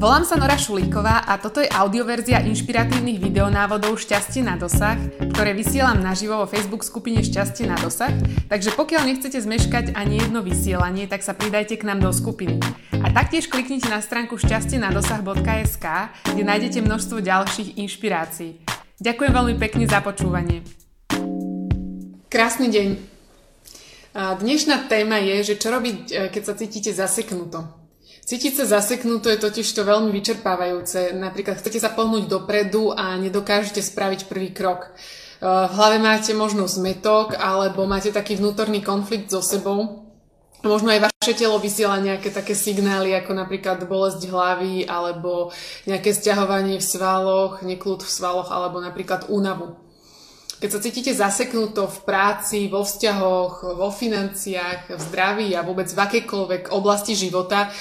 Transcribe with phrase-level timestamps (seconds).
[0.00, 4.96] Volám sa Nora Šulíková a toto je audioverzia inšpiratívnych videonávodov Šťastie na dosah,
[5.36, 8.08] ktoré vysielam naživo vo Facebook skupine Šťastie na dosah,
[8.48, 12.56] takže pokiaľ nechcete zmeškať ani jedno vysielanie, tak sa pridajte k nám do skupiny.
[12.96, 15.86] A taktiež kliknite na stránku šťastieNadosah.sk,
[16.32, 18.56] kde nájdete množstvo ďalších inšpirácií.
[19.04, 20.64] Ďakujem veľmi pekne za počúvanie.
[22.32, 22.88] Krásny deň.
[24.16, 27.79] Dnešná téma je, že čo robiť, e, keď sa cítite zaseknuto.
[28.30, 31.18] Cítiť sa zaseknuto je totiž to veľmi vyčerpávajúce.
[31.18, 34.86] Napríklad chcete sa pohnúť dopredu a nedokážete spraviť prvý krok.
[34.86, 34.90] E,
[35.42, 40.06] v hlave máte možno zmetok alebo máte taký vnútorný konflikt so sebou.
[40.62, 45.50] Možno aj vaše telo vysiela nejaké také signály, ako napríklad bolesť hlavy alebo
[45.90, 49.74] nejaké stiahovanie v svaloch, neklud v svaloch alebo napríklad únavu.
[50.60, 55.96] Keď sa cítite zaseknuto v práci, vo vzťahoch, vo financiách, v zdraví a vôbec v
[55.96, 57.72] akejkoľvek oblasti života,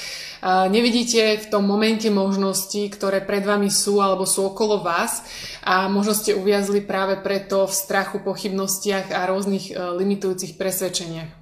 [0.71, 5.27] nevidíte v tom momente možnosti, ktoré pred vami sú alebo sú okolo vás
[5.59, 11.35] a možno ste uviazli práve preto v strachu, pochybnostiach a rôznych e, limitujúcich presvedčeniach.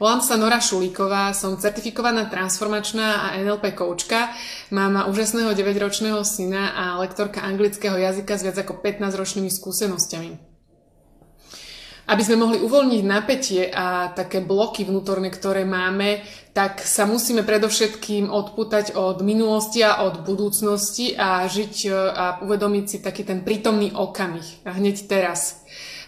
[0.00, 4.32] Volám sa Nora Šulíková, som certifikovaná transformačná a NLP koučka,
[4.72, 10.53] mám úžasného 9-ročného syna a lektorka anglického jazyka s viac ako 15-ročnými skúsenosťami.
[12.04, 16.20] Aby sme mohli uvoľniť napätie a také bloky vnútorné, ktoré máme,
[16.52, 22.84] tak sa musíme predovšetkým odputať od minulosti a od budúcnosti a žiť e, a uvedomiť
[22.86, 25.64] si taký ten prítomný okamih hneď teraz.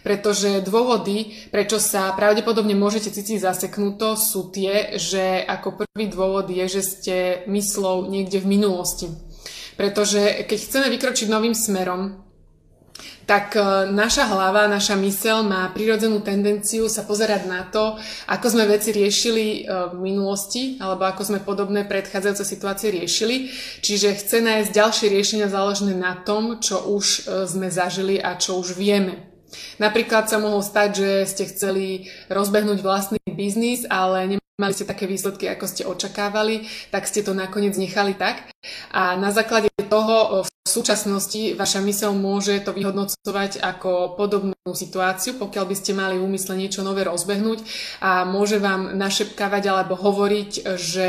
[0.07, 6.63] Pretože dôvody, prečo sa pravdepodobne môžete cítiť zaseknuto, sú tie, že ako prvý dôvod je,
[6.79, 7.17] že ste
[7.51, 9.11] myslou niekde v minulosti.
[9.75, 12.26] Pretože keď chceme vykročiť novým smerom,
[13.27, 17.99] tak e, naša hlava, naša mysel má prirodzenú tendenciu sa pozerať na to,
[18.31, 23.51] ako sme veci riešili e, v minulosti, alebo ako sme podobné predchádzajúce situácie riešili.
[23.83, 27.21] Čiže chce nájsť ďalšie riešenia založené na tom, čo už e,
[27.51, 29.27] sme zažili a čo už vieme.
[29.83, 35.53] Napríklad sa mohlo stať, že ste chceli rozbehnúť vlastný biznis, ale nemali ste také výsledky,
[35.53, 38.49] ako ste očakávali, tak ste to nakoniec nechali tak.
[38.89, 45.65] A na základe toho v súčasnosti vaša mysel môže to vyhodnocovať ako podobnú situáciu, pokiaľ
[45.69, 47.69] by ste mali úmysle niečo nové rozbehnúť
[48.01, 51.09] a môže vám našepkávať alebo hovoriť, že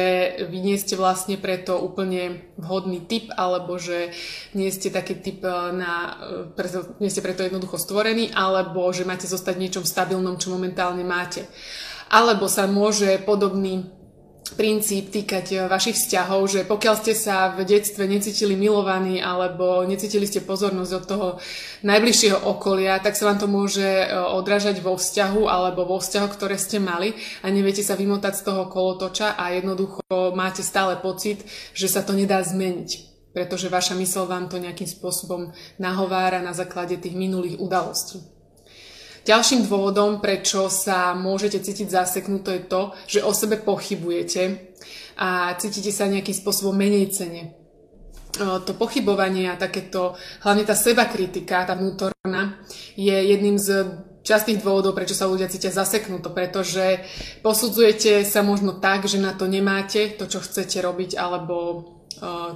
[0.52, 4.12] vy nie ste vlastne preto úplne vhodný typ alebo že
[4.60, 6.20] nie ste taký typ eh, na,
[6.52, 11.08] preto, nie ste preto jednoducho stvorený alebo že máte zostať v niečom stabilnom, čo momentálne
[11.08, 11.48] máte.
[12.08, 13.98] Alebo sa môže podobný
[14.56, 20.24] princíp týkať eh, vašich vzťahov, že pokiaľ ste sa v detstve necítili milovaní alebo necítili
[20.24, 21.28] ste pozornosť od toho
[21.84, 26.56] najbližšieho okolia, tak sa vám to môže eh, odrážať vo vzťahu alebo vo vzťahoch, ktoré
[26.56, 27.12] ste mali
[27.44, 30.02] a neviete sa vymotať z toho kolotoča a jednoducho
[30.32, 31.44] máte stále pocit,
[31.76, 33.08] že sa to nedá zmeniť
[33.38, 38.37] pretože vaša mysl vám to nejakým spôsobom nahovára na základe tých minulých udalostí.
[39.28, 44.72] Ďalším dôvodom, prečo sa môžete cítiť zaseknuto je to, že o sebe pochybujete
[45.20, 47.52] a cítite sa nejakým spôsobom menej cene.
[48.40, 50.16] To pochybovanie a takéto,
[50.48, 52.64] hlavne tá seba kritika, tá vnútorná,
[52.96, 57.04] je jedným z častých dôvodov, prečo sa ľudia cítia zaseknuto, pretože
[57.44, 61.97] posudzujete sa možno tak, že na to nemáte to, čo chcete robiť, alebo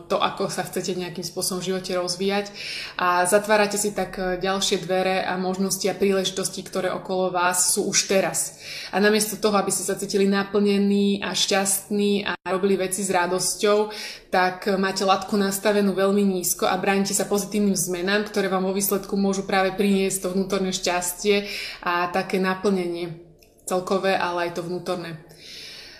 [0.09, 2.49] to, ako sa chcete nejakým spôsobom v živote rozvíjať
[2.97, 7.85] a zatvárate si tak e, ďalšie dvere a možnosti a príležitosti, ktoré okolo vás sú
[7.85, 8.57] už teraz.
[8.89, 13.94] A namiesto toho, aby ste sa cítili naplnení a šťastní a robili veci s radosťou,
[14.33, 19.13] tak máte latku nastavenú veľmi nízko a bránite sa pozitívnym zmenám, ktoré vám vo výsledku
[19.13, 21.45] môžu práve priniesť to vnútorné šťastie
[21.85, 23.31] a také naplnenie
[23.66, 25.31] celkové, ale aj to vnútorné.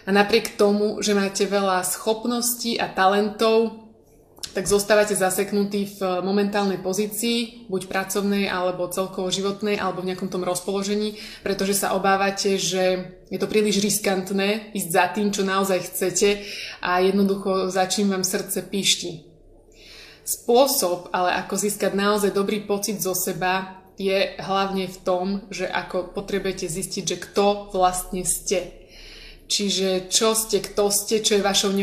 [0.06, 3.82] A napriek tomu, že máte veľa schopností a talentov,
[4.52, 10.44] tak zostávate zaseknutí v momentálnej pozícii, buď pracovnej, alebo celkovo životnej, alebo v nejakom tom
[10.44, 16.44] rozpoložení, pretože sa obávate, že je to príliš riskantné ísť za tým, čo naozaj chcete
[16.84, 19.24] a jednoducho začím vám srdce píšti.
[20.28, 26.12] Spôsob, ale ako získať naozaj dobrý pocit zo seba, je hlavne v tom, že ako
[26.12, 28.81] potrebujete zistiť, že kto vlastne ste
[29.52, 31.76] Čiže čo ste, kto ste, čo je vašou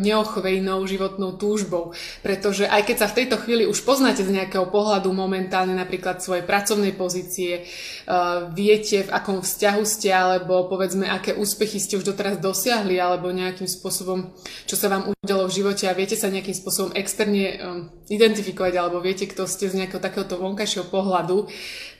[0.00, 1.92] neochvejnou životnou túžbou.
[2.24, 6.40] Pretože aj keď sa v tejto chvíli už poznáte z nejakého pohľadu momentálne napríklad svojej
[6.48, 7.68] pracovnej pozície,
[8.08, 13.28] uh, viete v akom vzťahu ste, alebo povedzme aké úspechy ste už doteraz dosiahli, alebo
[13.28, 14.32] nejakým spôsobom,
[14.64, 19.04] čo sa vám udialo v živote a viete sa nejakým spôsobom externe um, identifikovať, alebo
[19.04, 21.44] viete, kto ste z nejakého takéhoto vonkajšieho pohľadu,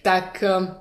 [0.01, 0.73] tak um,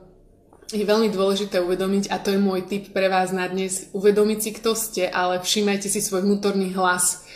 [0.71, 4.49] je veľmi dôležité uvedomiť, a to je môj tip pre vás na dnes, uvedomiť si,
[4.55, 7.27] kto ste, ale všímajte si svoj vnútorný hlas.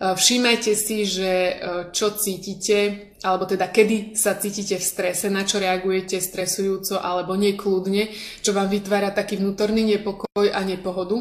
[0.00, 1.54] Všímajte si, že e,
[1.92, 8.08] čo cítite, alebo teda kedy sa cítite v strese, na čo reagujete stresujúco alebo nekľudne,
[8.40, 11.20] čo vám vytvára taký vnútorný nepokoj a nepohodu.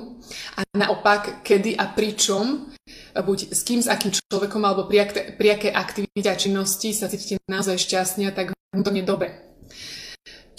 [0.56, 2.72] A naopak, kedy a pričom,
[3.20, 7.36] buď s kým, s akým človekom alebo pri, pri aké aktivite a činnosti sa cítite
[7.52, 9.50] naozaj šťastne a tak vnútorne dobre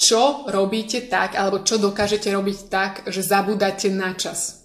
[0.01, 4.65] čo robíte tak, alebo čo dokážete robiť tak, že zabudáte na čas.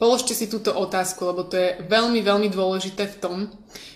[0.00, 3.36] Položte si túto otázku, lebo to je veľmi, veľmi dôležité v tom,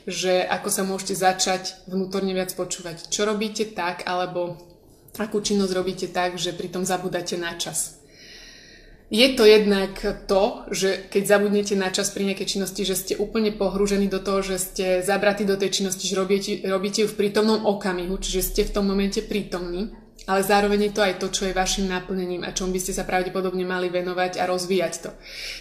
[0.05, 3.09] že ako sa môžete začať vnútorne viac počúvať.
[3.09, 4.61] Čo robíte tak, alebo
[5.17, 7.99] akú činnosť robíte tak, že pritom zabudáte na čas.
[9.09, 9.97] Je to jednak
[10.29, 14.45] to, že keď zabudnete na čas pri nejakej činnosti, že ste úplne pohrúžení do toho,
[14.45, 18.63] že ste zabratí do tej činnosti, že robíte, robíte ju v prítomnom okamihu, čiže ste
[18.69, 19.97] v tom momente prítomní
[20.29, 23.09] ale zároveň je to aj to, čo je vašim naplnením a čom by ste sa
[23.09, 25.11] pravdepodobne mali venovať a rozvíjať to.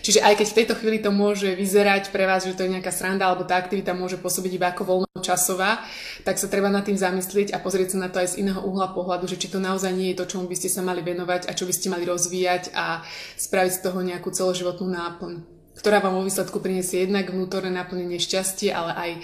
[0.03, 2.91] Čiže aj keď v tejto chvíli to môže vyzerať pre vás, že to je nejaká
[2.91, 5.79] sranda alebo tá aktivita môže pôsobiť iba ako voľnočasová,
[6.27, 8.91] tak sa treba nad tým zamyslieť a pozrieť sa na to aj z iného uhla
[8.91, 11.55] pohľadu, že či to naozaj nie je to, čomu by ste sa mali venovať a
[11.55, 13.07] čo by ste mali rozvíjať a
[13.39, 18.73] spraviť z toho nejakú celoživotnú náplň ktorá vám vo výsledku priniesie jednak vnútorné naplnenie šťastie,
[18.73, 19.19] ale aj e,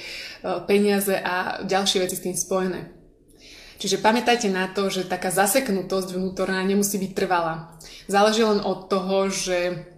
[0.70, 3.03] peniaze a ďalšie veci s tým spojené.
[3.78, 7.74] Čiže pamätajte na to, že taká zaseknutosť vnútorná nemusí byť trvalá.
[8.08, 9.90] Záleží len od toho, že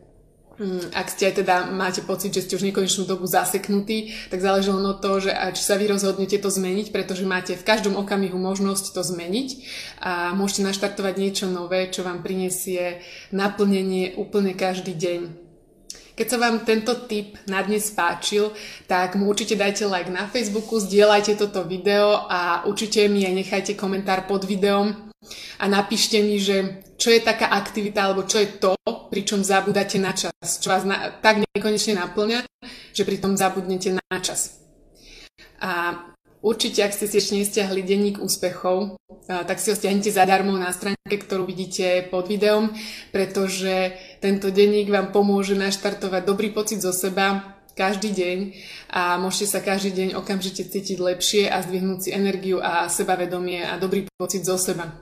[0.57, 4.74] hm, ak ste aj teda máte pocit, že ste už nekonečnú dobu zaseknutí, tak záleží
[4.74, 8.36] len od toho, že či sa vy rozhodnete to zmeniť, pretože máte v každom okamihu
[8.42, 9.50] možnosť to zmeniť
[10.01, 15.44] a môžete naštartovať niečo nové, čo vám prinesie naplnenie úplne každý deň.
[16.16, 18.56] Keď sa vám tento tip na dnes páčil,
[18.88, 23.76] tak mu určite dajte like na Facebooku, zdieľajte toto video a určite mi aj nechajte
[23.76, 25.12] komentár pod videom
[25.60, 28.80] a napíšte mi, že čo je taká aktivita alebo čo je to,
[29.12, 30.32] pričom zabudáte na čas,
[30.64, 32.48] čo vás na, tak nekonečne naplňa,
[32.96, 34.64] že pritom zabudnete na čas.
[35.60, 36.00] A
[36.45, 41.18] Určite, ak ste si ešte nestiahli denník úspechov, tak si ho stiahnite zadarmo na stránke,
[41.18, 42.69] ktorú vidíte pod videom,
[43.09, 48.38] pretože tento denník vám pomôže naštartovať dobrý pocit zo seba každý deň
[48.94, 53.81] a môžete sa každý deň okamžite cítiť lepšie a zdvihnúť si energiu a sebavedomie a
[53.81, 54.94] dobrý pocit zo seba.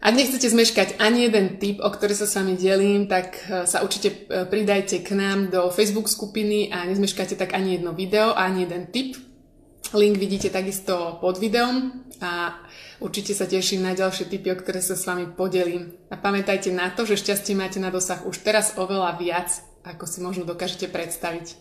[0.00, 3.84] Ak nechcete zmeškať ani jeden tip, o ktorý sa s vami delím, tak e, sa
[3.84, 8.64] určite e, pridajte k nám do Facebook skupiny a nezmeškáte tak ani jedno video, ani
[8.64, 9.29] jeden tip.
[9.90, 11.90] Link vidíte takisto pod videom
[12.22, 12.54] a
[13.02, 15.98] určite sa teším na ďalšie tipy, o ktoré sa s vami podelím.
[16.06, 19.50] A pamätajte na to, že šťastie máte na dosah už teraz oveľa viac,
[19.82, 21.58] ako si možno dokážete predstaviť.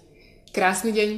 [0.53, 1.09] Krásny deň!